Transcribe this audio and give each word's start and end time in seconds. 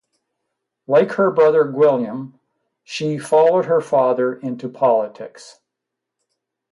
Like 0.87 1.11
her 1.11 1.29
brother, 1.29 1.63
Gwilym, 1.63 2.33
she 2.83 3.19
followed 3.19 3.65
her 3.65 3.81
father 3.81 4.33
into 4.33 4.67
politics. 4.67 5.59